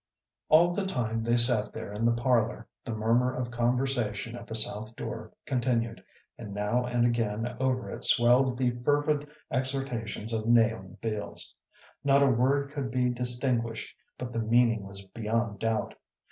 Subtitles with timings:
[0.49, 4.55] All the time they sat there in the parlor, the murmur of conversation at the
[4.55, 6.03] south door continued,
[6.39, 11.53] and now and again over it swelled the fervid exhortations of Nahum Beals.
[12.03, 15.93] Not a word could be distinguished, but the meaning was beyond doubt.